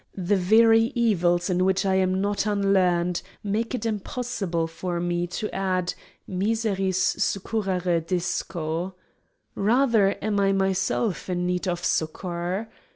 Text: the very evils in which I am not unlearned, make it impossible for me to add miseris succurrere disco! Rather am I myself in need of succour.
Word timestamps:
the 0.17 0.35
very 0.35 0.91
evils 0.95 1.47
in 1.47 1.63
which 1.63 1.85
I 1.85 1.93
am 1.93 2.19
not 2.21 2.47
unlearned, 2.47 3.21
make 3.43 3.75
it 3.75 3.85
impossible 3.85 4.65
for 4.65 4.99
me 4.99 5.27
to 5.27 5.47
add 5.53 5.93
miseris 6.27 7.17
succurrere 7.19 7.99
disco! 8.07 8.95
Rather 9.53 10.17
am 10.19 10.39
I 10.39 10.53
myself 10.53 11.29
in 11.29 11.45
need 11.45 11.67
of 11.67 11.83
succour. 11.85 12.67